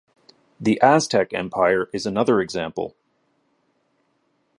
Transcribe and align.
The 0.59 0.81
Aztec 0.81 1.31
Empire 1.31 1.87
is 1.93 2.07
another 2.07 2.41
example. 2.41 2.95